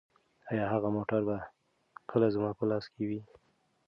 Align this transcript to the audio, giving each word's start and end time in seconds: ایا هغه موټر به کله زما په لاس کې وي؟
ایا 0.51 0.65
هغه 0.73 0.89
موټر 0.97 1.21
به 1.27 1.37
کله 2.11 2.27
زما 2.35 2.51
په 2.57 2.63
لاس 2.69 2.85
کې 2.93 3.03
وي؟ 3.09 3.21